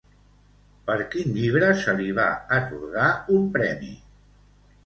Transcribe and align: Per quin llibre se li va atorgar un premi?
Per 0.87 0.95
quin 1.15 1.35
llibre 1.35 1.69
se 1.83 1.95
li 1.99 2.09
va 2.21 2.27
atorgar 2.57 3.07
un 3.37 3.47
premi? 3.59 3.93